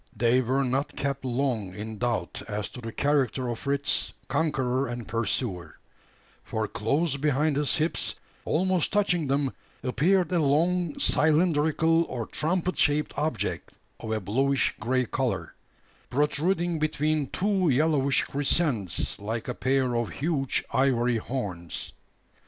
They 0.17 0.41
were 0.41 0.63
not 0.63 0.95
kept 0.95 1.23
long 1.23 1.75
in 1.75 1.99
doubt 1.99 2.41
as 2.47 2.69
to 2.69 2.81
the 2.81 2.91
character 2.91 3.47
of 3.49 3.59
Fritz's 3.59 4.13
conqueror 4.27 4.87
and 4.87 5.07
pursuer: 5.07 5.77
for 6.43 6.67
close 6.67 7.17
behind 7.17 7.55
his 7.55 7.75
hips, 7.75 8.15
almost 8.43 8.91
touching 8.91 9.27
them, 9.27 9.53
appeared 9.83 10.31
a 10.31 10.39
long, 10.41 10.97
cylindrical, 10.97 12.05
or 12.05 12.25
trumpet 12.25 12.79
shaped 12.79 13.13
object, 13.15 13.73
of 13.99 14.11
a 14.11 14.19
bluish 14.19 14.73
grey 14.79 15.05
colour, 15.05 15.53
protruding 16.09 16.79
between 16.79 17.27
two 17.27 17.69
yellowish 17.69 18.23
crescents, 18.23 19.19
like 19.19 19.47
a 19.47 19.53
pair 19.53 19.95
of 19.95 20.09
huge 20.09 20.63
ivory 20.73 21.17
horns. 21.17 21.93